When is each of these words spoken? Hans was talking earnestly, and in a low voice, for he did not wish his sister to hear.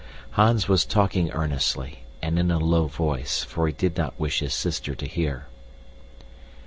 Hans 0.31 0.67
was 0.67 0.83
talking 0.83 1.29
earnestly, 1.29 1.99
and 2.23 2.39
in 2.39 2.49
a 2.49 2.57
low 2.57 2.87
voice, 2.87 3.43
for 3.43 3.67
he 3.67 3.73
did 3.73 3.95
not 3.97 4.19
wish 4.19 4.39
his 4.39 4.55
sister 4.55 4.95
to 4.95 5.05
hear. 5.05 5.45